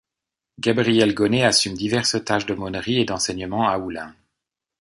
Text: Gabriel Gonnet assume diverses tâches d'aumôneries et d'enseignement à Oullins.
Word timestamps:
Gabriel 0.57 1.13
Gonnet 1.13 1.43
assume 1.43 1.75
diverses 1.75 2.17
tâches 2.25 2.47
d'aumôneries 2.47 2.97
et 2.97 3.05
d'enseignement 3.05 3.69
à 3.69 3.77
Oullins. 3.77 4.15